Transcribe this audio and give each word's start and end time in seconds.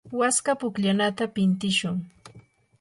waska 0.19 0.51
pukllanata 0.61 1.23
pintishun. 1.35 1.97